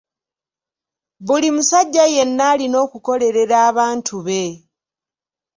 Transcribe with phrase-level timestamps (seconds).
[1.25, 4.41] Buli musajja yenna alina okukolerera abantu be.